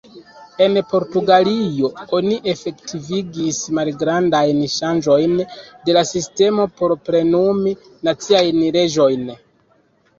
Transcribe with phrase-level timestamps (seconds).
[0.65, 7.79] En Portugalio oni efektivigis malgrandajn ŝanĝojn de la sistemo por plenumi
[8.11, 9.35] naciajn leĝojn.